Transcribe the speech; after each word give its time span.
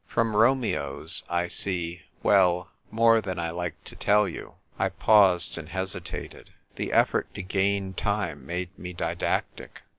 From 0.07 0.35
Romeo's, 0.35 1.21
I 1.29 1.45
see— 1.47 2.01
well, 2.23 2.71
more 2.89 3.21
than 3.21 3.37
I 3.37 3.51
like 3.51 3.83
to 3.83 3.95
tell 3.95 4.27
you." 4.27 4.55
T 4.79 4.89
paused 4.97 5.59
and 5.59 5.69
hesitated. 5.69 6.49
The 6.75 6.91
effort 6.91 7.31
to 7.35 7.43
gain 7.43 7.93
time 7.93 8.43
made 8.43 8.75
me 8.79 8.93
didactic. 8.93 9.83